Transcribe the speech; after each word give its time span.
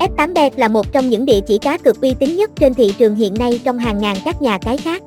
F8bet 0.00 0.50
là 0.56 0.68
một 0.68 0.92
trong 0.92 1.08
những 1.08 1.24
địa 1.24 1.40
chỉ 1.46 1.58
cá 1.58 1.78
cược 1.78 2.00
uy 2.00 2.14
tín 2.14 2.36
nhất 2.36 2.50
trên 2.56 2.74
thị 2.74 2.94
trường 2.98 3.14
hiện 3.14 3.34
nay 3.38 3.60
trong 3.64 3.78
hàng 3.78 3.98
ngàn 3.98 4.16
các 4.24 4.42
nhà 4.42 4.58
cái 4.58 4.76
khác. 4.76 5.02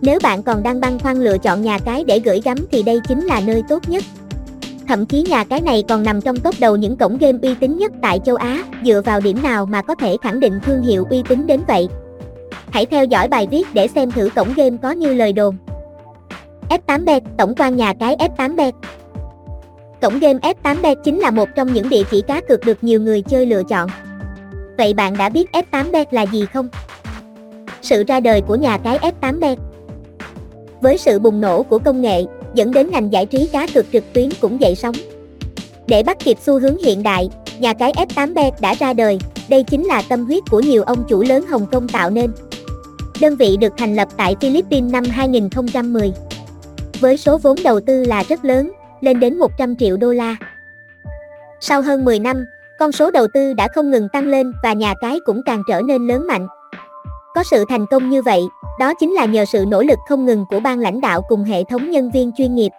Nếu 0.00 0.18
bạn 0.22 0.42
còn 0.42 0.62
đang 0.62 0.80
băn 0.80 0.98
khoăn 0.98 1.24
lựa 1.24 1.38
chọn 1.38 1.62
nhà 1.62 1.78
cái 1.78 2.04
để 2.04 2.18
gửi 2.18 2.40
gắm 2.44 2.56
thì 2.72 2.82
đây 2.82 3.00
chính 3.08 3.24
là 3.24 3.40
nơi 3.40 3.62
tốt 3.68 3.88
nhất. 3.88 4.04
Thậm 4.88 5.06
chí 5.06 5.22
nhà 5.22 5.44
cái 5.44 5.60
này 5.60 5.84
còn 5.88 6.02
nằm 6.02 6.20
trong 6.20 6.36
top 6.36 6.54
đầu 6.60 6.76
những 6.76 6.96
cổng 6.96 7.18
game 7.18 7.38
uy 7.42 7.54
tín 7.54 7.78
nhất 7.78 7.92
tại 8.02 8.20
châu 8.24 8.36
Á, 8.36 8.64
dựa 8.84 9.02
vào 9.04 9.20
điểm 9.20 9.42
nào 9.42 9.66
mà 9.66 9.82
có 9.82 9.94
thể 9.94 10.16
khẳng 10.22 10.40
định 10.40 10.60
thương 10.64 10.82
hiệu 10.82 11.06
uy 11.10 11.22
tín 11.28 11.46
đến 11.46 11.60
vậy. 11.68 11.88
Hãy 12.70 12.86
theo 12.86 13.04
dõi 13.04 13.28
bài 13.28 13.46
viết 13.50 13.66
để 13.74 13.88
xem 13.88 14.10
thử 14.10 14.28
cổng 14.36 14.54
game 14.56 14.76
có 14.82 14.90
như 14.90 15.14
lời 15.14 15.32
đồn. 15.32 15.56
F8bet, 16.68 17.20
tổng 17.38 17.54
quan 17.54 17.76
nhà 17.76 17.94
cái 18.00 18.16
F8bet. 18.16 18.72
Cổng 20.02 20.18
game 20.18 20.38
F8bet 20.38 20.94
chính 21.04 21.18
là 21.18 21.30
một 21.30 21.48
trong 21.54 21.72
những 21.72 21.88
địa 21.88 22.02
chỉ 22.10 22.22
cá 22.22 22.40
cược 22.40 22.64
được 22.64 22.84
nhiều 22.84 23.00
người 23.00 23.22
chơi 23.22 23.46
lựa 23.46 23.62
chọn. 23.68 23.90
Vậy 24.78 24.94
bạn 24.94 25.16
đã 25.16 25.28
biết 25.28 25.50
F8bet 25.52 26.04
là 26.10 26.22
gì 26.22 26.46
không? 26.52 26.68
Sự 27.82 28.04
ra 28.08 28.20
đời 28.20 28.40
của 28.40 28.54
nhà 28.54 28.78
cái 28.78 28.98
F8bet 28.98 29.56
Với 30.80 30.98
sự 30.98 31.18
bùng 31.18 31.40
nổ 31.40 31.62
của 31.62 31.78
công 31.78 32.02
nghệ, 32.02 32.24
dẫn 32.54 32.72
đến 32.72 32.90
ngành 32.90 33.12
giải 33.12 33.26
trí 33.26 33.46
cá 33.46 33.66
cược 33.74 33.86
trực 33.92 34.04
tuyến 34.12 34.28
cũng 34.40 34.60
dậy 34.60 34.74
sóng. 34.74 34.94
Để 35.86 36.02
bắt 36.02 36.18
kịp 36.18 36.38
xu 36.40 36.60
hướng 36.60 36.78
hiện 36.78 37.02
đại, 37.02 37.28
nhà 37.58 37.72
cái 37.72 37.92
F8bet 37.92 38.50
đã 38.60 38.74
ra 38.74 38.92
đời, 38.92 39.18
đây 39.48 39.62
chính 39.62 39.84
là 39.84 40.02
tâm 40.08 40.24
huyết 40.24 40.42
của 40.50 40.60
nhiều 40.60 40.82
ông 40.82 41.04
chủ 41.08 41.22
lớn 41.22 41.44
Hồng 41.46 41.66
Kông 41.72 41.88
tạo 41.88 42.10
nên. 42.10 42.32
Đơn 43.20 43.36
vị 43.36 43.56
được 43.56 43.72
thành 43.76 43.96
lập 43.96 44.08
tại 44.16 44.36
Philippines 44.40 44.92
năm 44.92 45.04
2010. 45.04 46.12
Với 47.00 47.16
số 47.16 47.38
vốn 47.38 47.56
đầu 47.64 47.80
tư 47.80 48.04
là 48.04 48.22
rất 48.28 48.44
lớn, 48.44 48.72
lên 49.00 49.20
đến 49.20 49.38
100 49.38 49.76
triệu 49.76 49.96
đô 49.96 50.12
la. 50.12 50.36
Sau 51.60 51.82
hơn 51.82 52.04
10 52.04 52.18
năm, 52.18 52.44
con 52.78 52.92
số 52.92 53.10
đầu 53.10 53.26
tư 53.34 53.54
đã 53.54 53.68
không 53.68 53.90
ngừng 53.90 54.08
tăng 54.12 54.26
lên 54.26 54.52
và 54.62 54.72
nhà 54.72 54.94
cái 55.00 55.18
cũng 55.24 55.42
càng 55.46 55.62
trở 55.68 55.80
nên 55.80 56.06
lớn 56.06 56.26
mạnh. 56.26 56.46
Có 57.34 57.42
sự 57.42 57.64
thành 57.68 57.86
công 57.86 58.10
như 58.10 58.22
vậy, 58.22 58.42
đó 58.80 58.94
chính 58.94 59.12
là 59.12 59.24
nhờ 59.24 59.44
sự 59.44 59.64
nỗ 59.68 59.82
lực 59.82 59.98
không 60.08 60.26
ngừng 60.26 60.44
của 60.50 60.60
ban 60.60 60.78
lãnh 60.78 61.00
đạo 61.00 61.22
cùng 61.28 61.44
hệ 61.44 61.64
thống 61.64 61.90
nhân 61.90 62.10
viên 62.10 62.32
chuyên 62.36 62.54
nghiệp. 62.54 62.70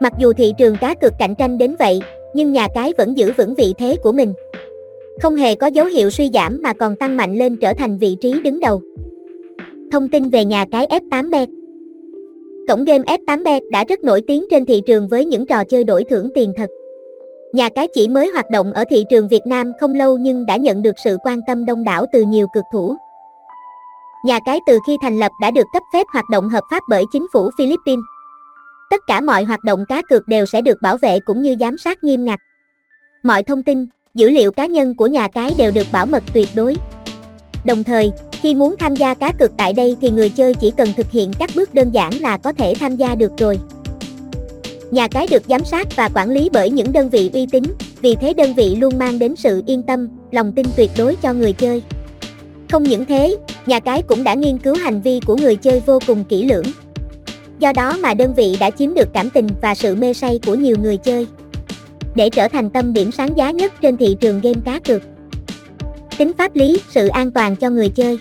Mặc 0.00 0.12
dù 0.18 0.32
thị 0.32 0.52
trường 0.58 0.76
cá 0.76 0.94
cược 0.94 1.12
cạnh 1.18 1.34
tranh 1.34 1.58
đến 1.58 1.76
vậy, 1.78 2.00
nhưng 2.34 2.52
nhà 2.52 2.68
cái 2.74 2.92
vẫn 2.98 3.16
giữ 3.16 3.32
vững 3.32 3.54
vị 3.54 3.74
thế 3.78 3.96
của 4.02 4.12
mình. 4.12 4.34
Không 5.22 5.36
hề 5.36 5.54
có 5.54 5.66
dấu 5.66 5.86
hiệu 5.86 6.10
suy 6.10 6.30
giảm 6.34 6.60
mà 6.62 6.72
còn 6.72 6.96
tăng 6.96 7.16
mạnh 7.16 7.34
lên 7.34 7.56
trở 7.56 7.72
thành 7.72 7.98
vị 7.98 8.16
trí 8.20 8.40
đứng 8.44 8.60
đầu. 8.60 8.82
Thông 9.92 10.08
tin 10.08 10.30
về 10.30 10.44
nhà 10.44 10.64
cái 10.72 10.86
F8bet 10.86 11.46
Cổng 12.70 12.84
game 12.84 13.04
F8bet 13.04 13.60
đã 13.70 13.84
rất 13.84 14.04
nổi 14.04 14.22
tiếng 14.26 14.44
trên 14.50 14.66
thị 14.66 14.82
trường 14.86 15.08
với 15.08 15.24
những 15.24 15.46
trò 15.46 15.64
chơi 15.64 15.84
đổi 15.84 16.04
thưởng 16.04 16.30
tiền 16.34 16.52
thật. 16.56 16.70
Nhà 17.52 17.68
cái 17.68 17.88
chỉ 17.94 18.08
mới 18.08 18.28
hoạt 18.28 18.50
động 18.50 18.72
ở 18.72 18.84
thị 18.90 19.04
trường 19.10 19.28
Việt 19.28 19.46
Nam 19.46 19.72
không 19.80 19.94
lâu 19.94 20.18
nhưng 20.18 20.46
đã 20.46 20.56
nhận 20.56 20.82
được 20.82 20.94
sự 21.04 21.16
quan 21.22 21.40
tâm 21.46 21.64
đông 21.64 21.84
đảo 21.84 22.06
từ 22.12 22.22
nhiều 22.22 22.46
cực 22.54 22.64
thủ. 22.72 22.96
Nhà 24.24 24.38
cái 24.46 24.60
từ 24.66 24.78
khi 24.86 24.96
thành 25.02 25.18
lập 25.18 25.32
đã 25.40 25.50
được 25.50 25.66
cấp 25.72 25.82
phép 25.92 26.06
hoạt 26.12 26.24
động 26.30 26.48
hợp 26.48 26.64
pháp 26.70 26.82
bởi 26.88 27.04
chính 27.12 27.26
phủ 27.32 27.50
Philippines. 27.58 28.04
Tất 28.90 29.00
cả 29.06 29.20
mọi 29.20 29.44
hoạt 29.44 29.64
động 29.64 29.84
cá 29.88 30.02
cược 30.10 30.28
đều 30.28 30.46
sẽ 30.46 30.62
được 30.62 30.82
bảo 30.82 30.96
vệ 30.96 31.20
cũng 31.20 31.42
như 31.42 31.56
giám 31.60 31.78
sát 31.78 32.04
nghiêm 32.04 32.24
ngặt. 32.24 32.38
Mọi 33.22 33.42
thông 33.42 33.62
tin, 33.62 33.86
dữ 34.14 34.30
liệu 34.30 34.52
cá 34.52 34.66
nhân 34.66 34.96
của 34.96 35.06
nhà 35.06 35.28
cái 35.28 35.54
đều 35.58 35.70
được 35.70 35.86
bảo 35.92 36.06
mật 36.06 36.22
tuyệt 36.34 36.48
đối. 36.54 36.76
Đồng 37.64 37.84
thời, 37.84 38.12
khi 38.32 38.54
muốn 38.54 38.74
tham 38.78 38.96
gia 38.96 39.14
cá 39.14 39.32
cược 39.32 39.50
tại 39.56 39.72
đây 39.72 39.96
thì 40.00 40.10
người 40.10 40.28
chơi 40.28 40.54
chỉ 40.54 40.70
cần 40.70 40.88
thực 40.96 41.10
hiện 41.10 41.32
các 41.38 41.50
bước 41.54 41.74
đơn 41.74 41.90
giản 41.90 42.20
là 42.20 42.36
có 42.36 42.52
thể 42.52 42.74
tham 42.80 42.96
gia 42.96 43.14
được 43.14 43.32
rồi. 43.38 43.58
Nhà 44.90 45.08
cái 45.08 45.26
được 45.30 45.42
giám 45.48 45.64
sát 45.64 45.96
và 45.96 46.08
quản 46.14 46.30
lý 46.30 46.48
bởi 46.52 46.70
những 46.70 46.92
đơn 46.92 47.10
vị 47.10 47.30
uy 47.32 47.46
tín, 47.46 47.62
vì 48.00 48.14
thế 48.14 48.34
đơn 48.34 48.54
vị 48.54 48.76
luôn 48.76 48.98
mang 48.98 49.18
đến 49.18 49.36
sự 49.36 49.62
yên 49.66 49.82
tâm, 49.82 50.08
lòng 50.30 50.52
tin 50.52 50.66
tuyệt 50.76 50.90
đối 50.98 51.16
cho 51.16 51.32
người 51.32 51.52
chơi. 51.52 51.82
Không 52.70 52.82
những 52.82 53.04
thế, 53.04 53.36
nhà 53.66 53.80
cái 53.80 54.02
cũng 54.02 54.24
đã 54.24 54.34
nghiên 54.34 54.58
cứu 54.58 54.74
hành 54.74 55.00
vi 55.00 55.20
của 55.26 55.36
người 55.36 55.56
chơi 55.56 55.82
vô 55.86 55.98
cùng 56.06 56.24
kỹ 56.24 56.44
lưỡng. 56.44 56.66
Do 57.58 57.72
đó 57.72 57.96
mà 58.00 58.14
đơn 58.14 58.34
vị 58.34 58.56
đã 58.60 58.70
chiếm 58.70 58.94
được 58.94 59.08
cảm 59.12 59.30
tình 59.30 59.48
và 59.62 59.74
sự 59.74 59.94
mê 59.94 60.14
say 60.14 60.40
của 60.46 60.54
nhiều 60.54 60.76
người 60.82 60.96
chơi. 60.96 61.26
Để 62.14 62.30
trở 62.30 62.48
thành 62.48 62.70
tâm 62.70 62.92
điểm 62.92 63.12
sáng 63.12 63.36
giá 63.36 63.50
nhất 63.50 63.72
trên 63.80 63.96
thị 63.96 64.16
trường 64.20 64.40
game 64.40 64.60
cá 64.64 64.78
cược. 64.78 65.02
Tính 66.20 66.32
pháp 66.38 66.56
lý, 66.56 66.80
sự 66.90 67.08
an 67.08 67.30
toàn 67.30 67.56
cho 67.56 67.70
người 67.70 67.88
chơi. 67.88 68.18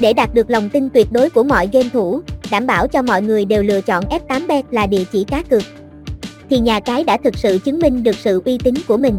Để 0.00 0.12
đạt 0.12 0.34
được 0.34 0.50
lòng 0.50 0.68
tin 0.70 0.90
tuyệt 0.90 1.12
đối 1.12 1.30
của 1.30 1.42
mọi 1.42 1.68
game 1.72 1.88
thủ, 1.92 2.20
đảm 2.50 2.66
bảo 2.66 2.86
cho 2.86 3.02
mọi 3.02 3.22
người 3.22 3.44
đều 3.44 3.62
lựa 3.62 3.80
chọn 3.80 4.04
F8bet 4.04 4.62
là 4.70 4.86
địa 4.86 5.04
chỉ 5.12 5.24
cá 5.24 5.42
cược, 5.42 5.62
thì 6.50 6.58
nhà 6.58 6.80
cái 6.80 7.04
đã 7.04 7.16
thực 7.24 7.38
sự 7.38 7.58
chứng 7.64 7.78
minh 7.78 8.02
được 8.02 8.16
sự 8.16 8.42
uy 8.44 8.58
tín 8.58 8.74
của 8.88 8.96
mình. 8.96 9.16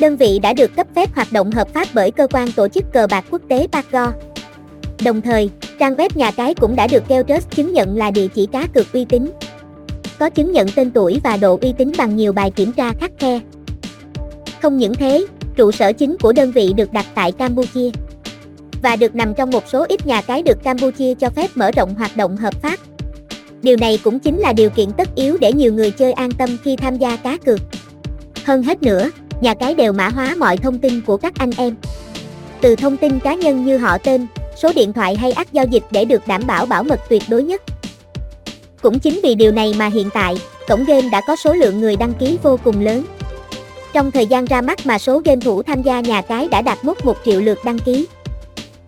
Đơn 0.00 0.16
vị 0.16 0.38
đã 0.38 0.52
được 0.52 0.76
cấp 0.76 0.86
phép 0.96 1.14
hoạt 1.14 1.32
động 1.32 1.50
hợp 1.50 1.68
pháp 1.74 1.88
bởi 1.94 2.10
cơ 2.10 2.26
quan 2.32 2.52
tổ 2.52 2.68
chức 2.68 2.84
cờ 2.92 3.06
bạc 3.06 3.24
quốc 3.30 3.42
tế 3.48 3.66
PAGO. 3.72 4.12
Đồng 5.04 5.20
thời, 5.22 5.50
trang 5.78 5.94
web 5.94 6.08
nhà 6.14 6.30
cái 6.30 6.54
cũng 6.54 6.76
đã 6.76 6.86
được 6.86 7.08
Keltrust 7.08 7.50
chứng 7.50 7.72
nhận 7.72 7.96
là 7.96 8.10
địa 8.10 8.28
chỉ 8.28 8.46
cá 8.46 8.66
cược 8.66 8.92
uy 8.92 9.04
tín. 9.04 9.30
Có 10.18 10.30
chứng 10.30 10.52
nhận 10.52 10.68
tên 10.76 10.90
tuổi 10.90 11.20
và 11.24 11.36
độ 11.36 11.58
uy 11.62 11.72
tín 11.72 11.92
bằng 11.98 12.16
nhiều 12.16 12.32
bài 12.32 12.50
kiểm 12.50 12.72
tra 12.72 12.92
khắc 13.00 13.10
khe. 13.18 13.40
Không 14.62 14.78
những 14.78 14.94
thế, 14.94 15.26
trụ 15.56 15.72
sở 15.72 15.92
chính 15.92 16.16
của 16.18 16.32
đơn 16.32 16.52
vị 16.52 16.72
được 16.72 16.92
đặt 16.92 17.06
tại 17.14 17.32
Campuchia 17.32 17.90
và 18.82 18.96
được 18.96 19.14
nằm 19.14 19.34
trong 19.34 19.50
một 19.50 19.64
số 19.68 19.86
ít 19.88 20.06
nhà 20.06 20.22
cái 20.22 20.42
được 20.42 20.62
Campuchia 20.62 21.14
cho 21.14 21.30
phép 21.30 21.50
mở 21.54 21.70
rộng 21.70 21.94
hoạt 21.94 22.16
động 22.16 22.36
hợp 22.36 22.54
pháp. 22.62 22.78
Điều 23.62 23.76
này 23.76 23.98
cũng 24.04 24.18
chính 24.18 24.38
là 24.38 24.52
điều 24.52 24.70
kiện 24.70 24.92
tất 24.92 25.14
yếu 25.14 25.36
để 25.40 25.52
nhiều 25.52 25.72
người 25.72 25.90
chơi 25.90 26.12
an 26.12 26.30
tâm 26.32 26.56
khi 26.64 26.76
tham 26.76 26.98
gia 26.98 27.16
cá 27.16 27.36
cược. 27.36 27.60
Hơn 28.44 28.62
hết 28.62 28.82
nữa, 28.82 29.10
nhà 29.40 29.54
cái 29.54 29.74
đều 29.74 29.92
mã 29.92 30.08
hóa 30.08 30.34
mọi 30.38 30.56
thông 30.56 30.78
tin 30.78 31.00
của 31.00 31.16
các 31.16 31.32
anh 31.38 31.50
em. 31.56 31.74
Từ 32.60 32.76
thông 32.76 32.96
tin 32.96 33.20
cá 33.20 33.34
nhân 33.34 33.64
như 33.64 33.78
họ 33.78 33.98
tên, 33.98 34.26
số 34.56 34.72
điện 34.74 34.92
thoại 34.92 35.16
hay 35.16 35.32
ác 35.32 35.52
giao 35.52 35.66
dịch 35.66 35.82
để 35.90 36.04
được 36.04 36.26
đảm 36.26 36.42
bảo 36.46 36.66
bảo 36.66 36.82
mật 36.82 37.00
tuyệt 37.08 37.22
đối 37.28 37.42
nhất. 37.42 37.62
Cũng 38.82 38.98
chính 38.98 39.20
vì 39.22 39.34
điều 39.34 39.52
này 39.52 39.74
mà 39.78 39.86
hiện 39.86 40.08
tại, 40.14 40.34
cổng 40.68 40.84
game 40.84 41.08
đã 41.12 41.20
có 41.26 41.36
số 41.36 41.54
lượng 41.54 41.80
người 41.80 41.96
đăng 41.96 42.14
ký 42.14 42.38
vô 42.42 42.58
cùng 42.64 42.80
lớn. 42.80 43.04
Trong 43.96 44.10
thời 44.10 44.26
gian 44.26 44.44
ra 44.44 44.60
mắt 44.60 44.86
mà 44.86 44.98
số 44.98 45.22
game 45.24 45.40
thủ 45.40 45.62
tham 45.62 45.82
gia 45.82 46.00
nhà 46.00 46.22
cái 46.22 46.48
đã 46.48 46.62
đạt 46.62 46.84
mốc 46.84 47.04
1 47.04 47.16
triệu 47.24 47.40
lượt 47.40 47.58
đăng 47.64 47.78
ký. 47.78 48.06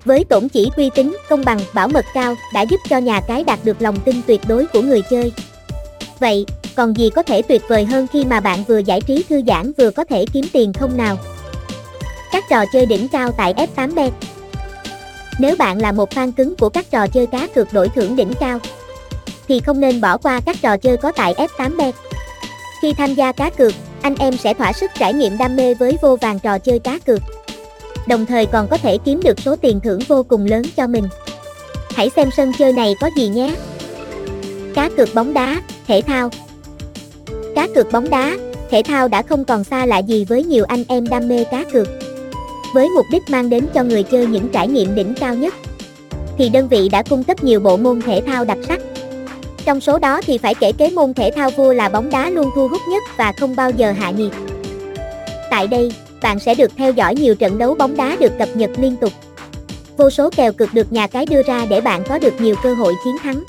Với 0.05 0.25
tổn 0.25 0.49
chỉ 0.49 0.71
uy 0.77 0.91
tín, 0.95 1.17
công 1.29 1.45
bằng, 1.45 1.59
bảo 1.75 1.89
mật 1.89 2.05
cao 2.15 2.35
đã 2.55 2.63
giúp 2.63 2.77
cho 2.89 2.99
nhà 2.99 3.21
cái 3.21 3.45
đạt 3.45 3.59
được 3.65 3.83
lòng 3.83 4.01
tin 4.05 4.23
tuyệt 4.27 4.41
đối 4.49 4.67
của 4.67 4.83
người 4.83 5.03
chơi. 5.11 5.33
Vậy, 6.21 6.47
còn 6.77 6.97
gì 6.97 7.11
có 7.11 7.23
thể 7.23 7.43
tuyệt 7.43 7.63
vời 7.69 7.85
hơn 7.85 8.07
khi 8.13 8.25
mà 8.25 8.41
bạn 8.41 8.65
vừa 8.69 8.79
giải 8.79 9.01
trí 9.01 9.25
thư 9.29 9.43
giãn 9.47 9.73
vừa 9.79 9.91
có 9.91 10.05
thể 10.05 10.25
kiếm 10.33 10.45
tiền 10.53 10.73
không 10.73 10.97
nào? 10.97 11.17
Các 12.33 12.45
trò 12.51 12.65
chơi 12.73 12.87
đỉnh 12.87 13.09
cao 13.09 13.33
tại 13.33 13.55
F8bet 13.55 14.11
Nếu 15.39 15.57
bạn 15.57 15.79
là 15.79 15.93
một 15.93 16.11
fan 16.11 16.33
cứng 16.33 16.57
của 16.57 16.69
các 16.69 16.91
trò 16.91 17.07
chơi 17.07 17.27
cá 17.27 17.47
cược 17.55 17.73
đổi 17.73 17.89
thưởng 17.89 18.17
đỉnh 18.17 18.33
cao, 18.41 18.59
thì 19.49 19.61
không 19.61 19.81
nên 19.81 20.01
bỏ 20.01 20.19
qua 20.19 20.41
các 20.47 20.57
trò 20.63 20.77
chơi 20.77 20.97
có 20.97 21.13
tại 21.17 21.35
F8bet. 21.35 21.93
Khi 22.83 22.93
tham 22.93 23.15
gia 23.15 23.33
cá 23.33 23.51
cược, 23.51 23.73
anh 24.03 24.15
em 24.19 24.37
sẽ 24.37 24.55
thỏa 24.55 24.73
sức 24.73 24.91
trải 24.99 25.13
nghiệm 25.13 25.39
đam 25.39 25.57
mê 25.57 25.75
với 25.75 25.97
vô 26.03 26.17
vàng 26.17 26.39
trò 26.39 26.59
chơi 26.59 26.79
cá 26.79 26.99
cược 26.99 27.21
đồng 28.09 28.27
thời 28.27 28.47
còn 28.47 28.69
có 28.69 28.79
thể 28.79 28.99
kiếm 28.99 29.21
được 29.25 29.41
số 29.41 29.57
tiền 29.57 29.81
thưởng 29.81 30.01
vô 30.09 30.23
cùng 30.23 30.47
lớn 30.47 30.63
cho 30.77 30.87
mình. 30.87 31.05
Hãy 31.91 32.11
xem 32.11 32.31
sân 32.37 32.53
chơi 32.59 32.73
này 32.73 32.95
có 33.01 33.11
gì 33.17 33.29
nhé. 33.29 33.55
Cá 34.75 34.91
cược 34.97 35.15
bóng 35.15 35.35
đá, 35.35 35.63
thể 35.87 36.01
thao 36.01 36.31
Cá 37.55 37.69
cược 37.75 37.93
bóng 37.93 38.11
đá, 38.11 38.37
thể 38.71 38.83
thao 38.83 39.09
đã 39.09 39.23
không 39.23 39.45
còn 39.45 39.65
xa 39.65 39.87
lạ 39.87 39.99
gì 39.99 40.25
với 40.25 40.45
nhiều 40.45 40.65
anh 40.69 40.85
em 40.89 41.09
đam 41.09 41.29
mê 41.29 41.45
cá 41.45 41.65
cược. 41.73 41.89
Với 42.75 42.89
mục 42.89 43.07
đích 43.13 43.23
mang 43.31 43.51
đến 43.51 43.67
cho 43.75 43.83
người 43.83 44.03
chơi 44.03 44.27
những 44.27 44.49
trải 44.49 44.69
nghiệm 44.69 44.95
đỉnh 44.95 45.15
cao 45.21 45.35
nhất, 45.35 45.55
thì 46.39 46.49
đơn 46.49 46.69
vị 46.69 46.89
đã 46.89 47.03
cung 47.03 47.25
cấp 47.25 47.45
nhiều 47.45 47.61
bộ 47.61 47.77
môn 47.77 48.03
thể 48.03 48.23
thao 48.27 48.45
đặc 48.45 48.59
sắc. 48.69 48.81
Trong 49.69 49.81
số 49.81 49.99
đó 49.99 50.21
thì 50.27 50.39
phải 50.39 50.55
kể 50.55 50.73
kế 50.73 50.91
môn 50.91 51.15
thể 51.15 51.31
thao 51.31 51.51
vua 51.51 51.73
là 51.73 51.89
bóng 51.89 52.11
đá 52.11 52.31
luôn 52.31 52.51
thu 52.55 52.69
hút 52.69 52.81
nhất 52.89 53.03
và 53.17 53.33
không 53.33 53.57
bao 53.57 53.71
giờ 53.71 53.93
hạ 53.93 54.11
nhiệt. 54.11 54.33
Tại 55.51 55.67
đây, 55.67 55.93
bạn 56.23 56.39
sẽ 56.39 56.55
được 56.55 56.73
theo 56.77 56.93
dõi 56.93 57.15
nhiều 57.15 57.35
trận 57.35 57.59
đấu 57.59 57.75
bóng 57.75 57.97
đá 57.97 58.17
được 58.21 58.39
cập 58.39 58.49
nhật 58.55 58.71
liên 58.77 58.97
tục. 58.97 59.13
Vô 59.97 60.11
số 60.11 60.31
kèo 60.37 60.53
cực 60.53 60.75
được 60.75 60.93
nhà 60.93 61.07
cái 61.07 61.27
đưa 61.27 61.43
ra 61.43 61.67
để 61.71 61.81
bạn 61.81 62.03
có 62.09 62.19
được 62.19 62.41
nhiều 62.41 62.55
cơ 62.63 62.75
hội 62.75 62.95
chiến 63.05 63.17
thắng. 63.23 63.45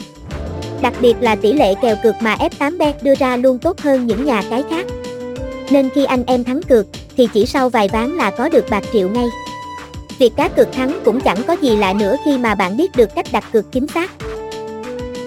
Đặc 0.82 0.94
biệt 1.02 1.16
là 1.20 1.36
tỷ 1.36 1.54
lệ 1.54 1.74
kèo 1.82 1.96
cực 2.04 2.16
mà 2.22 2.36
F8bet 2.36 2.94
đưa 3.02 3.16
ra 3.16 3.38
luôn 3.38 3.60
tốt 3.60 3.80
hơn 3.80 4.08
những 4.08 4.26
nhà 4.26 4.44
cái 4.50 4.64
khác. 4.70 4.86
Nên 5.72 5.90
khi 5.90 6.06
anh 6.06 6.24
em 6.28 6.44
thắng 6.44 6.62
cược, 6.64 6.86
thì 7.18 7.28
chỉ 7.34 7.46
sau 7.46 7.70
vài 7.70 7.88
ván 7.88 8.12
là 8.12 8.32
có 8.32 8.50
được 8.50 8.66
bạc 8.70 8.84
triệu 8.94 9.10
ngay. 9.10 9.26
Việc 10.20 10.34
cá 10.36 10.48
cược 10.48 10.72
thắng 10.72 11.00
cũng 11.06 11.22
chẳng 11.22 11.44
có 11.48 11.56
gì 11.62 11.76
lạ 11.76 11.94
nữa 11.94 12.16
khi 12.26 12.38
mà 12.38 12.56
bạn 12.56 12.78
biết 12.78 12.96
được 12.96 13.16
cách 13.16 13.26
đặt 13.32 13.44
cược 13.52 13.72
chính 13.72 13.88
xác. 13.88 14.12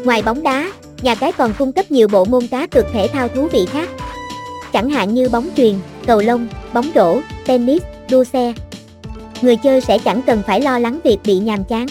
Ngoài 0.05 0.23
bóng 0.23 0.43
đá, 0.43 0.73
nhà 1.03 1.15
cái 1.15 1.33
còn 1.33 1.55
cung 1.59 1.73
cấp 1.73 1.91
nhiều 1.91 2.09
bộ 2.09 2.25
môn 2.25 2.47
cá 2.47 2.67
cược 2.67 2.87
thể 2.93 3.09
thao 3.09 3.29
thú 3.29 3.49
vị 3.53 3.67
khác. 3.73 3.89
Chẳng 4.73 4.91
hạn 4.91 5.15
như 5.15 5.29
bóng 5.29 5.49
truyền, 5.57 5.75
cầu 6.07 6.21
lông, 6.21 6.49
bóng 6.73 6.91
rổ, 6.95 7.21
tennis, 7.47 7.83
đua 8.11 8.25
xe. 8.25 8.53
Người 9.43 9.57
chơi 9.57 9.81
sẽ 9.81 9.99
chẳng 9.99 10.23
cần 10.23 10.43
phải 10.47 10.61
lo 10.61 10.79
lắng 10.79 10.99
việc 11.05 11.19
bị 11.25 11.39
nhàm 11.39 11.65
chán. 11.65 11.87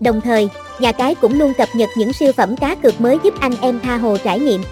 Đồng 0.00 0.20
thời, 0.20 0.48
nhà 0.78 0.92
cái 0.92 1.14
cũng 1.14 1.38
luôn 1.38 1.52
cập 1.58 1.68
nhật 1.74 1.88
những 1.96 2.12
siêu 2.12 2.32
phẩm 2.32 2.56
cá 2.56 2.74
cược 2.74 3.00
mới 3.00 3.18
giúp 3.24 3.34
anh 3.40 3.54
em 3.60 3.80
tha 3.80 3.96
hồ 3.96 4.16
trải 4.16 4.38
nghiệm. 4.38 4.62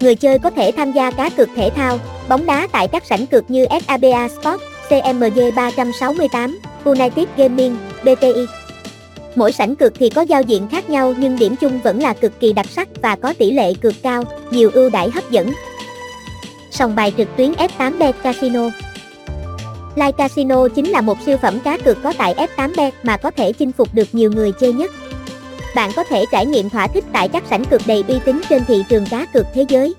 Người 0.00 0.14
chơi 0.14 0.38
có 0.38 0.50
thể 0.50 0.72
tham 0.72 0.92
gia 0.92 1.10
cá 1.10 1.30
cược 1.30 1.48
thể 1.56 1.70
thao, 1.70 1.98
bóng 2.28 2.46
đá 2.46 2.68
tại 2.72 2.88
các 2.88 3.06
sảnh 3.06 3.26
cược 3.26 3.50
như 3.50 3.66
SABA 3.86 4.28
Sport, 4.28 4.60
CMG 4.88 5.54
368, 5.56 6.58
United 6.84 7.28
Gaming, 7.36 7.76
BTI. 8.02 8.59
Mỗi 9.34 9.52
sảnh 9.52 9.76
cược 9.76 9.92
thì 9.94 10.08
có 10.08 10.22
giao 10.22 10.42
diện 10.42 10.68
khác 10.68 10.90
nhau 10.90 11.14
nhưng 11.18 11.38
điểm 11.38 11.56
chung 11.56 11.80
vẫn 11.80 12.02
là 12.02 12.12
cực 12.12 12.40
kỳ 12.40 12.52
đặc 12.52 12.66
sắc 12.66 12.88
và 13.02 13.16
có 13.16 13.34
tỷ 13.38 13.50
lệ 13.50 13.74
cược 13.74 13.94
cao, 14.02 14.24
nhiều 14.50 14.70
ưu 14.74 14.90
đãi 14.90 15.10
hấp 15.10 15.30
dẫn. 15.30 15.50
Sòng 16.70 16.94
bài 16.94 17.12
trực 17.16 17.28
tuyến 17.36 17.52
F8bet 17.52 18.12
Casino 18.12 18.70
Live 19.96 20.12
Casino 20.12 20.68
chính 20.68 20.90
là 20.90 21.00
một 21.00 21.18
siêu 21.26 21.36
phẩm 21.36 21.60
cá 21.60 21.76
cược 21.76 22.02
có 22.02 22.12
tại 22.18 22.34
F8bet 22.56 22.90
mà 23.02 23.16
có 23.16 23.30
thể 23.30 23.52
chinh 23.52 23.72
phục 23.72 23.88
được 23.94 24.08
nhiều 24.12 24.32
người 24.32 24.52
chơi 24.52 24.72
nhất. 24.72 24.90
Bạn 25.74 25.90
có 25.96 26.04
thể 26.04 26.24
trải 26.32 26.46
nghiệm 26.46 26.70
thỏa 26.70 26.86
thích 26.86 27.04
tại 27.12 27.28
các 27.28 27.42
sảnh 27.50 27.64
cược 27.64 27.80
đầy 27.86 28.04
uy 28.08 28.14
tín 28.24 28.40
trên 28.48 28.64
thị 28.64 28.84
trường 28.88 29.06
cá 29.06 29.26
cược 29.26 29.46
thế 29.54 29.64
giới. 29.68 29.94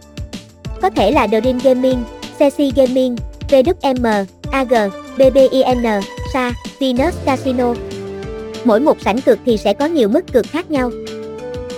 Có 0.82 0.90
thể 0.90 1.12
là 1.12 1.28
Dream 1.28 1.60
Gaming, 1.64 2.04
CC 2.38 2.76
Gaming, 2.76 3.16
VWM, 3.50 4.26
AG, 4.52 4.74
BBIN, 5.18 6.02
SA, 6.34 6.54
Venus 6.80 7.16
Casino. 7.26 7.74
Mỗi 8.64 8.80
một 8.80 9.02
sảnh 9.02 9.22
cược 9.22 9.40
thì 9.46 9.58
sẽ 9.58 9.74
có 9.74 9.86
nhiều 9.86 10.10
mức 10.10 10.34
cược 10.34 10.46
khác 10.46 10.72
nhau. 10.72 10.92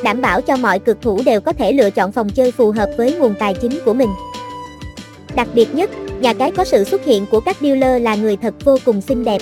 Đảm 0.03 0.21
bảo 0.21 0.41
cho 0.41 0.57
mọi 0.57 0.80
cược 0.80 1.01
thủ 1.01 1.21
đều 1.25 1.41
có 1.41 1.53
thể 1.53 1.74
lựa 1.74 1.89
chọn 1.89 2.12
phòng 2.12 2.30
chơi 2.30 2.51
phù 2.51 2.71
hợp 2.71 2.89
với 2.97 3.15
nguồn 3.15 3.33
tài 3.39 3.53
chính 3.62 3.80
của 3.85 3.94
mình. 3.94 4.09
Đặc 5.35 5.47
biệt 5.53 5.75
nhất, 5.75 5.89
nhà 6.19 6.33
cái 6.33 6.51
có 6.51 6.63
sự 6.63 6.83
xuất 6.83 7.06
hiện 7.06 7.25
của 7.31 7.39
các 7.39 7.57
dealer 7.62 8.01
là 8.01 8.15
người 8.15 8.38
thật 8.38 8.53
vô 8.63 8.77
cùng 8.85 9.01
xinh 9.01 9.24
đẹp. 9.24 9.41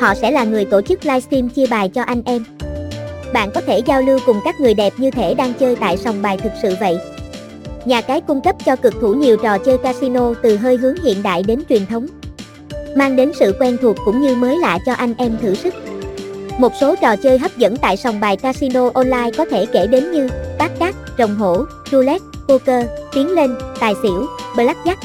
Họ 0.00 0.14
sẽ 0.14 0.30
là 0.30 0.44
người 0.44 0.64
tổ 0.64 0.82
chức 0.82 1.06
livestream 1.06 1.48
chia 1.48 1.66
bài 1.66 1.88
cho 1.88 2.02
anh 2.02 2.22
em. 2.24 2.44
Bạn 3.32 3.50
có 3.54 3.60
thể 3.60 3.78
giao 3.78 4.02
lưu 4.02 4.18
cùng 4.26 4.40
các 4.44 4.60
người 4.60 4.74
đẹp 4.74 4.92
như 4.96 5.10
thể 5.10 5.34
đang 5.34 5.54
chơi 5.54 5.76
tại 5.76 5.96
sòng 5.96 6.22
bài 6.22 6.38
thực 6.42 6.52
sự 6.62 6.74
vậy. 6.80 6.98
Nhà 7.84 8.00
cái 8.00 8.20
cung 8.20 8.40
cấp 8.40 8.56
cho 8.64 8.76
cực 8.76 8.94
thủ 9.00 9.14
nhiều 9.14 9.36
trò 9.36 9.58
chơi 9.58 9.78
casino 9.78 10.34
từ 10.42 10.56
hơi 10.56 10.76
hướng 10.76 10.96
hiện 11.04 11.22
đại 11.22 11.42
đến 11.42 11.62
truyền 11.68 11.86
thống. 11.86 12.06
Mang 12.96 13.16
đến 13.16 13.32
sự 13.38 13.54
quen 13.60 13.76
thuộc 13.82 13.96
cũng 14.04 14.20
như 14.20 14.34
mới 14.34 14.58
lạ 14.58 14.78
cho 14.86 14.92
anh 14.92 15.14
em 15.18 15.36
thử 15.42 15.54
sức. 15.54 15.74
Một 16.58 16.72
số 16.80 16.94
trò 16.96 17.16
chơi 17.16 17.38
hấp 17.38 17.56
dẫn 17.56 17.76
tại 17.76 17.96
sòng 17.96 18.20
bài 18.20 18.36
casino 18.36 18.90
online 18.94 19.30
có 19.36 19.44
thể 19.44 19.66
kể 19.66 19.86
đến 19.86 20.12
như 20.12 20.28
bát 20.58 20.78
cát, 20.78 20.94
rồng 21.18 21.36
hổ, 21.36 21.64
roulette, 21.90 22.24
poker, 22.48 22.86
tiến 23.12 23.30
lên, 23.30 23.54
tài 23.80 23.94
xỉu, 24.02 24.26
blackjack. 24.54 24.96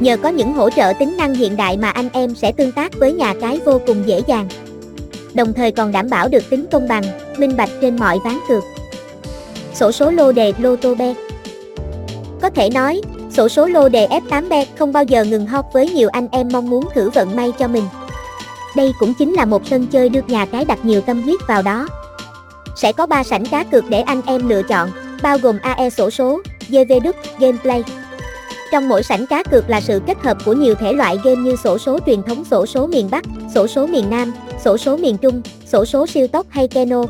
Nhờ 0.00 0.16
có 0.16 0.28
những 0.28 0.52
hỗ 0.52 0.70
trợ 0.70 0.92
tính 0.98 1.16
năng 1.16 1.34
hiện 1.34 1.56
đại 1.56 1.76
mà 1.76 1.90
anh 1.90 2.08
em 2.12 2.34
sẽ 2.34 2.52
tương 2.52 2.72
tác 2.72 2.92
với 2.98 3.12
nhà 3.12 3.34
cái 3.40 3.60
vô 3.64 3.80
cùng 3.86 4.02
dễ 4.06 4.22
dàng. 4.26 4.48
Đồng 5.34 5.52
thời 5.52 5.72
còn 5.72 5.92
đảm 5.92 6.10
bảo 6.10 6.28
được 6.28 6.50
tính 6.50 6.66
công 6.72 6.88
bằng, 6.88 7.02
minh 7.38 7.56
bạch 7.56 7.70
trên 7.80 7.96
mọi 7.96 8.18
ván 8.24 8.38
cược. 8.48 8.64
Sổ 9.74 9.92
số 9.92 10.10
lô 10.10 10.32
đề 10.32 10.52
lô 10.58 10.76
tô 10.76 10.94
bet 10.94 11.16
Có 12.42 12.50
thể 12.50 12.70
nói, 12.70 13.00
sổ 13.30 13.48
số 13.48 13.66
lô 13.66 13.88
đề 13.88 14.06
F8 14.06 14.48
bet 14.48 14.68
không 14.78 14.92
bao 14.92 15.04
giờ 15.04 15.24
ngừng 15.24 15.46
hot 15.46 15.64
với 15.72 15.90
nhiều 15.90 16.08
anh 16.12 16.28
em 16.32 16.48
mong 16.52 16.70
muốn 16.70 16.84
thử 16.94 17.10
vận 17.10 17.36
may 17.36 17.52
cho 17.58 17.68
mình. 17.68 17.84
Đây 18.76 18.92
cũng 18.98 19.14
chính 19.14 19.32
là 19.32 19.44
một 19.44 19.62
sân 19.66 19.86
chơi 19.86 20.08
được 20.08 20.28
nhà 20.28 20.46
cái 20.46 20.64
đặt 20.64 20.84
nhiều 20.84 21.00
tâm 21.00 21.22
huyết 21.22 21.40
vào 21.46 21.62
đó. 21.62 21.88
Sẽ 22.76 22.92
có 22.92 23.06
3 23.06 23.24
sảnh 23.24 23.46
cá 23.46 23.64
cược 23.64 23.84
để 23.88 24.00
anh 24.00 24.22
em 24.26 24.48
lựa 24.48 24.62
chọn, 24.62 24.90
bao 25.22 25.38
gồm 25.38 25.58
AE 25.62 25.90
sổ 25.90 26.10
số, 26.10 26.40
GV 26.68 26.92
Đức, 27.04 27.16
Gameplay. 27.38 27.84
Trong 28.72 28.88
mỗi 28.88 29.02
sảnh 29.02 29.26
cá 29.26 29.42
cược 29.42 29.70
là 29.70 29.80
sự 29.80 30.00
kết 30.06 30.18
hợp 30.22 30.36
của 30.44 30.52
nhiều 30.52 30.74
thể 30.74 30.92
loại 30.92 31.18
game 31.24 31.42
như 31.42 31.56
sổ 31.64 31.78
số 31.78 31.98
truyền 32.06 32.22
thống 32.22 32.44
sổ 32.44 32.66
số 32.66 32.86
miền 32.86 33.08
Bắc, 33.10 33.24
sổ 33.54 33.66
số 33.66 33.86
miền 33.86 34.10
Nam, 34.10 34.32
sổ 34.64 34.76
số 34.76 34.96
miền 34.96 35.18
Trung, 35.18 35.42
sổ 35.66 35.84
số 35.84 36.06
siêu 36.06 36.28
tốc 36.28 36.46
hay 36.50 36.68
keno. 36.68 37.04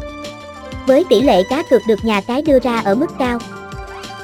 Với 0.87 1.05
tỷ 1.11 1.21
lệ 1.21 1.43
cá 1.51 1.63
cược 1.71 1.83
được 1.89 2.05
nhà 2.05 2.21
cái 2.21 2.43
đưa 2.43 2.59
ra 2.59 2.81
ở 2.85 2.95
mức 2.95 3.11
cao. 3.19 3.39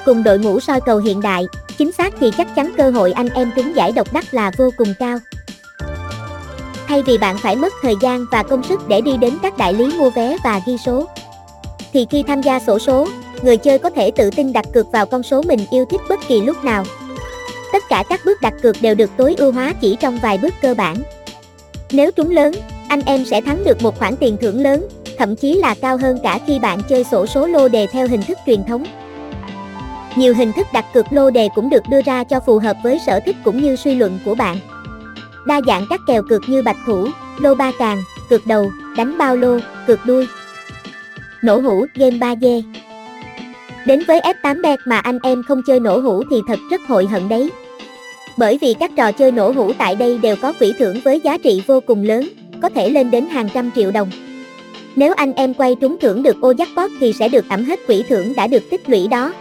Cùng 0.04 0.22
đội 0.22 0.38
ngũ 0.38 0.60
soi 0.60 0.80
cầu 0.80 0.98
hiện 0.98 1.20
đại, 1.20 1.46
chính 1.78 1.92
xác 1.92 2.14
thì 2.20 2.30
chắc 2.38 2.54
chắn 2.54 2.72
cơ 2.76 2.90
hội 2.90 3.12
anh 3.12 3.28
em 3.28 3.50
trúng 3.56 3.76
giải 3.76 3.92
độc 3.92 4.12
đắc 4.12 4.34
là 4.34 4.50
vô 4.58 4.70
cùng 4.76 4.94
cao. 4.98 5.18
Thay 6.92 7.02
vì 7.02 7.18
bạn 7.18 7.38
phải 7.38 7.56
mất 7.56 7.72
thời 7.82 7.94
gian 8.00 8.24
và 8.30 8.42
công 8.42 8.62
sức 8.62 8.88
để 8.88 9.00
đi 9.00 9.16
đến 9.16 9.38
các 9.42 9.56
đại 9.56 9.74
lý 9.74 9.98
mua 9.98 10.10
vé 10.10 10.36
và 10.44 10.60
ghi 10.66 10.76
số, 10.78 11.06
thì 11.92 12.06
khi 12.10 12.22
tham 12.22 12.42
gia 12.42 12.60
sổ 12.60 12.78
số, 12.78 13.08
người 13.42 13.56
chơi 13.56 13.78
có 13.78 13.90
thể 13.90 14.10
tự 14.10 14.30
tin 14.30 14.52
đặt 14.52 14.66
cược 14.72 14.92
vào 14.92 15.06
con 15.06 15.22
số 15.22 15.42
mình 15.42 15.60
yêu 15.70 15.84
thích 15.84 16.00
bất 16.08 16.20
kỳ 16.28 16.40
lúc 16.40 16.64
nào. 16.64 16.84
Tất 17.72 17.82
cả 17.88 18.04
các 18.08 18.20
bước 18.24 18.40
đặt 18.42 18.54
cược 18.62 18.82
đều 18.82 18.94
được 18.94 19.10
tối 19.16 19.34
ưu 19.38 19.52
hóa 19.52 19.74
chỉ 19.80 19.96
trong 20.00 20.18
vài 20.22 20.38
bước 20.38 20.54
cơ 20.62 20.74
bản. 20.74 20.96
Nếu 21.92 22.10
trúng 22.10 22.30
lớn, 22.30 22.52
anh 22.88 23.00
em 23.06 23.24
sẽ 23.24 23.40
thắng 23.40 23.64
được 23.64 23.82
một 23.82 23.98
khoản 23.98 24.16
tiền 24.16 24.36
thưởng 24.40 24.62
lớn, 24.62 24.88
thậm 25.18 25.36
chí 25.36 25.54
là 25.54 25.74
cao 25.74 25.96
hơn 25.96 26.18
cả 26.22 26.38
khi 26.46 26.58
bạn 26.58 26.82
chơi 26.88 27.04
sổ 27.04 27.26
số 27.26 27.46
lô 27.46 27.68
đề 27.68 27.86
theo 27.86 28.08
hình 28.08 28.22
thức 28.22 28.38
truyền 28.46 28.64
thống. 28.64 28.84
Nhiều 30.16 30.34
hình 30.34 30.52
thức 30.52 30.66
đặt 30.72 30.84
cược 30.94 31.12
lô 31.12 31.30
đề 31.30 31.48
cũng 31.54 31.70
được 31.70 31.82
đưa 31.88 32.02
ra 32.02 32.24
cho 32.24 32.40
phù 32.40 32.58
hợp 32.58 32.76
với 32.82 32.98
sở 33.06 33.20
thích 33.26 33.36
cũng 33.44 33.62
như 33.62 33.76
suy 33.76 33.94
luận 33.94 34.18
của 34.24 34.34
bạn. 34.34 34.56
Đa 35.46 35.60
dạng 35.66 35.86
các 35.90 36.00
kèo 36.06 36.22
cược 36.22 36.48
như 36.48 36.62
bạch 36.62 36.76
thủ, 36.86 37.08
lô 37.38 37.54
ba 37.54 37.72
càng, 37.78 38.02
cược 38.30 38.46
đầu, 38.46 38.70
đánh 38.96 39.18
bao 39.18 39.36
lô, 39.36 39.58
cược 39.86 40.06
đuôi. 40.06 40.26
Nổ 41.42 41.58
hũ, 41.58 41.86
game 41.94 42.16
3D. 42.16 42.62
Đến 43.86 44.02
với 44.06 44.20
F8 44.20 44.62
bet 44.62 44.78
mà 44.86 44.98
anh 44.98 45.18
em 45.22 45.42
không 45.48 45.62
chơi 45.66 45.80
nổ 45.80 45.98
hũ 45.98 46.22
thì 46.30 46.36
thật 46.48 46.58
rất 46.70 46.80
hội 46.88 47.06
hận 47.06 47.28
đấy. 47.28 47.50
Bởi 48.36 48.58
vì 48.60 48.74
các 48.80 48.90
trò 48.96 49.12
chơi 49.12 49.32
nổ 49.32 49.50
hũ 49.50 49.72
tại 49.78 49.94
đây 49.94 50.18
đều 50.18 50.36
có 50.36 50.52
quỹ 50.52 50.72
thưởng 50.78 50.96
với 51.04 51.20
giá 51.20 51.38
trị 51.38 51.62
vô 51.66 51.80
cùng 51.80 52.04
lớn, 52.04 52.28
có 52.62 52.68
thể 52.68 52.90
lên 52.90 53.10
đến 53.10 53.26
hàng 53.26 53.48
trăm 53.54 53.70
triệu 53.74 53.90
đồng. 53.90 54.10
Nếu 54.96 55.14
anh 55.16 55.32
em 55.32 55.54
quay 55.54 55.74
trúng 55.80 55.98
thưởng 55.98 56.22
được 56.22 56.40
ô 56.40 56.52
jackpot 56.52 56.88
thì 57.00 57.12
sẽ 57.12 57.28
được 57.28 57.44
ẩm 57.48 57.64
hết 57.64 57.86
quỹ 57.86 58.02
thưởng 58.08 58.32
đã 58.36 58.46
được 58.46 58.70
tích 58.70 58.90
lũy 58.90 59.08
đó. 59.08 59.32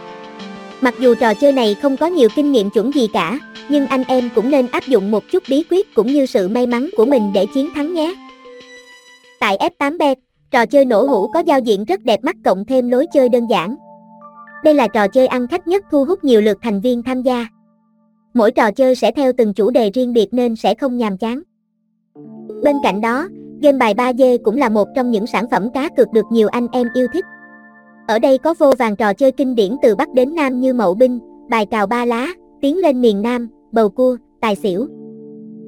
Mặc 0.82 0.94
dù 0.98 1.14
trò 1.14 1.34
chơi 1.34 1.52
này 1.52 1.74
không 1.74 1.96
có 1.96 2.06
nhiều 2.06 2.28
kinh 2.36 2.52
nghiệm 2.52 2.70
chuẩn 2.70 2.90
gì 2.94 3.08
cả, 3.12 3.38
nhưng 3.68 3.86
anh 3.86 4.02
em 4.08 4.28
cũng 4.34 4.50
nên 4.50 4.66
áp 4.66 4.86
dụng 4.86 5.10
một 5.10 5.24
chút 5.32 5.42
bí 5.48 5.64
quyết 5.70 5.94
cũng 5.94 6.06
như 6.06 6.26
sự 6.26 6.48
may 6.48 6.66
mắn 6.66 6.90
của 6.96 7.04
mình 7.04 7.30
để 7.34 7.46
chiến 7.54 7.68
thắng 7.74 7.94
nhé. 7.94 8.14
Tại 9.40 9.70
F8bet, 9.78 10.14
trò 10.50 10.66
chơi 10.66 10.84
nổ 10.84 11.06
hũ 11.06 11.28
có 11.34 11.40
giao 11.40 11.60
diện 11.60 11.84
rất 11.84 12.00
đẹp 12.02 12.24
mắt 12.24 12.36
cộng 12.44 12.64
thêm 12.64 12.90
lối 12.90 13.06
chơi 13.12 13.28
đơn 13.28 13.46
giản. 13.46 13.76
Đây 14.64 14.74
là 14.74 14.88
trò 14.88 15.08
chơi 15.08 15.26
ăn 15.26 15.46
khách 15.48 15.68
nhất 15.68 15.84
thu 15.90 16.04
hút 16.04 16.24
nhiều 16.24 16.40
lượt 16.40 16.58
thành 16.62 16.80
viên 16.80 17.02
tham 17.02 17.22
gia. 17.22 17.46
Mỗi 18.34 18.52
trò 18.52 18.70
chơi 18.70 18.94
sẽ 18.94 19.12
theo 19.12 19.32
từng 19.38 19.54
chủ 19.54 19.70
đề 19.70 19.90
riêng 19.94 20.12
biệt 20.12 20.28
nên 20.32 20.56
sẽ 20.56 20.74
không 20.74 20.96
nhàm 20.96 21.18
chán. 21.18 21.42
Bên 22.62 22.76
cạnh 22.82 23.00
đó, 23.00 23.28
game 23.62 23.78
bài 23.78 23.94
3D 23.94 24.38
cũng 24.44 24.56
là 24.56 24.68
một 24.68 24.88
trong 24.96 25.10
những 25.10 25.26
sản 25.26 25.44
phẩm 25.50 25.68
cá 25.74 25.88
cược 25.96 26.12
được 26.12 26.24
nhiều 26.30 26.48
anh 26.48 26.66
em 26.72 26.86
yêu 26.94 27.06
thích. 27.12 27.24
Ở 28.06 28.18
đây 28.18 28.38
có 28.38 28.54
vô 28.58 28.72
vàng 28.78 28.96
trò 28.96 29.12
chơi 29.12 29.32
kinh 29.32 29.54
điển 29.54 29.76
từ 29.82 29.96
Bắc 29.96 30.12
đến 30.12 30.34
Nam 30.34 30.60
như 30.60 30.74
mậu 30.74 30.94
binh, 30.94 31.18
bài 31.50 31.66
cào 31.66 31.86
ba 31.86 32.04
lá, 32.04 32.28
tiến 32.60 32.78
lên 32.78 33.00
miền 33.00 33.22
Nam, 33.22 33.48
bầu 33.72 33.88
cua, 33.88 34.16
tài 34.40 34.56
xỉu. 34.56 34.86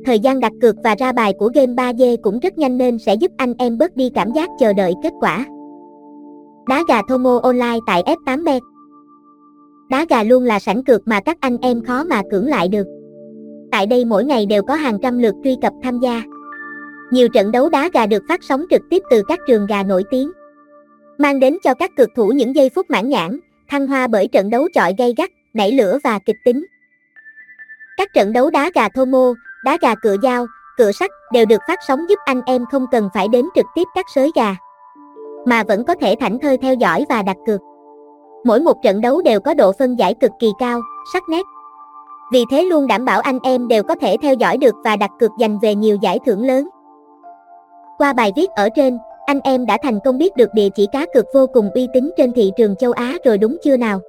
Thời 0.05 0.19
gian 0.19 0.41
đặt 0.41 0.53
cược 0.61 0.75
và 0.85 0.95
ra 0.99 1.12
bài 1.12 1.33
của 1.38 1.50
game 1.55 1.73
3D 1.73 2.17
cũng 2.23 2.38
rất 2.38 2.59
nhanh 2.59 2.79
nên 2.79 2.99
sẽ 2.99 3.14
giúp 3.14 3.31
anh 3.37 3.55
em 3.59 3.79
bớt 3.79 3.97
đi 3.97 4.11
cảm 4.14 4.33
giác 4.33 4.50
chờ 4.59 4.73
đợi 4.73 4.95
kết 5.03 5.12
quả. 5.21 5.47
Đá 6.69 6.83
gà 6.88 7.00
Thomo 7.09 7.41
Online 7.43 7.79
tại 7.87 8.03
F8bet 8.03 8.61
Đá 9.91 10.07
gà 10.09 10.23
luôn 10.23 10.45
là 10.45 10.59
sảnh 10.59 10.85
cược 10.85 11.09
mà 11.09 11.21
các 11.21 11.37
anh 11.41 11.59
em 11.62 11.85
khó 11.85 12.05
mà 12.05 12.23
cưỡng 12.31 12.47
lại 12.47 12.69
được. 12.69 12.87
Tại 13.71 13.87
đây 13.87 14.05
mỗi 14.05 14.25
ngày 14.25 14.47
đều 14.47 14.62
có 14.62 14.75
hàng 14.75 14.99
trăm 15.03 15.19
lượt 15.19 15.35
truy 15.45 15.57
cập 15.62 15.73
tham 15.83 15.99
gia. 15.99 16.23
Nhiều 17.11 17.29
trận 17.29 17.53
đấu 17.53 17.69
đá 17.69 17.88
gà 17.93 18.07
được 18.07 18.23
phát 18.29 18.41
sóng 18.45 18.64
trực 18.71 18.83
tiếp 18.91 19.03
từ 19.11 19.23
các 19.29 19.38
trường 19.49 19.67
gà 19.67 19.83
nổi 19.83 20.05
tiếng. 20.11 20.31
Mang 21.18 21.40
đến 21.40 21.56
cho 21.62 21.75
các 21.75 21.90
cực 21.97 22.11
thủ 22.16 22.28
những 22.28 22.56
giây 22.56 22.71
phút 22.75 22.90
mãn 22.90 23.09
nhãn, 23.09 23.40
thăng 23.68 23.87
hoa 23.87 24.06
bởi 24.06 24.28
trận 24.28 24.50
đấu 24.50 24.68
chọi 24.75 24.94
gay 24.99 25.14
gắt, 25.16 25.30
nảy 25.54 25.73
lửa 25.73 25.99
và 26.04 26.18
kịch 26.26 26.37
tính. 26.44 26.66
Các 27.97 28.09
trận 28.14 28.33
đấu 28.33 28.50
đá 28.50 28.71
gà 28.75 28.88
thô 28.88 29.04
mô, 29.04 29.35
đá 29.64 29.78
gà 29.80 29.94
cựa 29.94 30.16
dao, 30.23 30.47
cựa 30.76 30.92
sắt 30.92 31.11
đều 31.33 31.47
được 31.47 31.61
phát 31.68 31.78
sóng 31.88 32.00
giúp 32.09 32.18
anh 32.25 32.40
em 32.47 32.64
không 32.71 32.87
cần 32.90 33.09
phải 33.14 33.28
đến 33.28 33.49
trực 33.54 33.66
tiếp 33.75 33.85
các 33.94 34.06
sới 34.14 34.30
gà, 34.35 34.56
mà 35.47 35.62
vẫn 35.62 35.85
có 35.85 35.94
thể 35.94 36.14
thảnh 36.21 36.38
thơi 36.38 36.56
theo 36.56 36.75
dõi 36.75 37.04
và 37.09 37.23
đặt 37.23 37.37
cược. 37.47 37.61
Mỗi 38.44 38.61
một 38.61 38.83
trận 38.83 39.00
đấu 39.00 39.23
đều 39.23 39.40
có 39.40 39.54
độ 39.54 39.73
phân 39.78 39.99
giải 39.99 40.14
cực 40.14 40.30
kỳ 40.40 40.52
cao, 40.59 40.80
sắc 41.12 41.23
nét. 41.28 41.42
Vì 42.33 42.44
thế 42.50 42.62
luôn 42.62 42.87
đảm 42.87 43.04
bảo 43.04 43.21
anh 43.21 43.38
em 43.42 43.68
đều 43.68 43.83
có 43.83 43.94
thể 43.94 44.16
theo 44.23 44.35
dõi 44.35 44.56
được 44.56 44.75
và 44.85 44.97
đặt 44.97 45.11
cược 45.18 45.30
giành 45.40 45.59
về 45.62 45.75
nhiều 45.75 45.97
giải 46.02 46.18
thưởng 46.26 46.47
lớn. 46.47 46.68
Qua 47.99 48.12
bài 48.12 48.33
viết 48.37 48.50
ở 48.50 48.68
trên, 48.76 48.99
anh 49.26 49.40
em 49.45 49.66
đã 49.66 49.78
thành 49.83 49.99
công 50.04 50.19
biết 50.19 50.37
được 50.37 50.49
địa 50.54 50.69
chỉ 50.75 50.87
cá 50.93 51.07
cược 51.14 51.25
vô 51.35 51.47
cùng 51.47 51.71
uy 51.71 51.88
tín 51.95 52.11
trên 52.16 52.33
thị 52.33 52.52
trường 52.57 52.76
châu 52.76 52.93
Á 52.93 53.16
rồi 53.25 53.38
đúng 53.38 53.57
chưa 53.64 53.76
nào? 53.76 54.00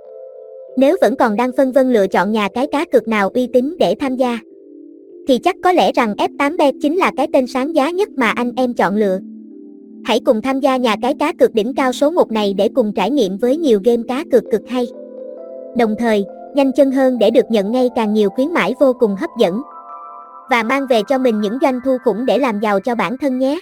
Nếu 0.78 0.98
vẫn 1.02 1.16
còn 1.16 1.36
đang 1.36 1.52
phân 1.58 1.72
vân 1.72 1.94
lựa 1.94 2.08
chọn 2.08 2.32
nhà 2.32 2.50
cái 2.54 2.68
cá 2.68 2.86
cược 2.86 3.08
nào 3.08 3.30
uy 3.34 3.48
tín 3.54 3.76
để 3.80 3.96
tham 4.00 4.16
gia, 4.16 4.40
thì 5.28 5.38
chắc 5.38 5.56
có 5.64 5.72
lẽ 5.72 5.92
rằng 5.92 6.14
F8bet 6.14 6.74
chính 6.82 6.98
là 6.98 7.12
cái 7.18 7.28
tên 7.34 7.48
sáng 7.48 7.76
giá 7.76 7.90
nhất 7.90 8.10
mà 8.18 8.30
anh 8.30 8.52
em 8.58 8.74
chọn 8.74 8.96
lựa. 8.96 9.20
Hãy 10.06 10.20
cùng 10.26 10.42
tham 10.42 10.60
gia 10.60 10.78
nhà 10.78 10.96
cái 11.02 11.14
cá 11.20 11.34
cược 11.34 11.54
đỉnh 11.54 11.74
cao 11.76 11.92
số 11.92 12.12
1 12.12 12.32
này 12.32 12.54
để 12.54 12.70
cùng 12.76 12.94
trải 12.94 13.10
nghiệm 13.10 13.38
với 13.38 13.58
nhiều 13.58 13.80
game 13.84 14.04
cá 14.08 14.24
cược 14.32 14.44
cực 14.52 14.62
hay. 14.68 14.88
Đồng 15.78 15.96
thời, 16.00 16.26
nhanh 16.56 16.72
chân 16.72 16.92
hơn 16.92 17.18
để 17.20 17.30
được 17.30 17.46
nhận 17.50 17.72
ngay 17.72 17.90
càng 17.96 18.14
nhiều 18.14 18.30
khuyến 18.30 18.54
mãi 18.54 18.74
vô 18.80 18.94
cùng 19.00 19.16
hấp 19.16 19.30
dẫn. 19.40 19.62
Và 20.50 20.64
mang 20.64 20.88
về 20.88 21.02
cho 21.08 21.18
mình 21.18 21.42
những 21.42 21.58
doanh 21.62 21.80
thu 21.86 21.98
khủng 22.06 22.26
để 22.26 22.38
làm 22.38 22.60
giàu 22.60 22.80
cho 22.80 22.96
bản 22.96 23.18
thân 23.18 23.40
nhé. 23.40 23.60